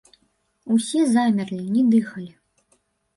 [0.75, 2.31] Усе замерлі, не дыхалі.